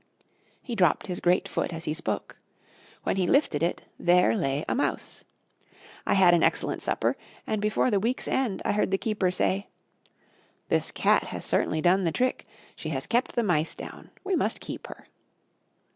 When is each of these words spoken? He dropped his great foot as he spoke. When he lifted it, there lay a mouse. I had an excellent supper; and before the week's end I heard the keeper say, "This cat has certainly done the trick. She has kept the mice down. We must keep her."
He 0.63 0.73
dropped 0.75 1.05
his 1.05 1.19
great 1.19 1.47
foot 1.47 1.71
as 1.71 1.83
he 1.85 1.93
spoke. 1.93 2.39
When 3.03 3.17
he 3.17 3.27
lifted 3.27 3.61
it, 3.61 3.83
there 3.99 4.35
lay 4.35 4.65
a 4.67 4.73
mouse. 4.73 5.25
I 6.07 6.15
had 6.15 6.33
an 6.33 6.41
excellent 6.41 6.81
supper; 6.81 7.15
and 7.45 7.61
before 7.61 7.91
the 7.91 7.99
week's 7.99 8.27
end 8.27 8.63
I 8.65 8.71
heard 8.71 8.89
the 8.89 8.97
keeper 8.97 9.29
say, 9.29 9.67
"This 10.69 10.89
cat 10.89 11.25
has 11.25 11.45
certainly 11.45 11.81
done 11.81 12.03
the 12.03 12.11
trick. 12.11 12.47
She 12.75 12.89
has 12.89 13.05
kept 13.05 13.35
the 13.35 13.43
mice 13.43 13.75
down. 13.75 14.09
We 14.23 14.35
must 14.35 14.59
keep 14.59 14.87
her." 14.87 15.05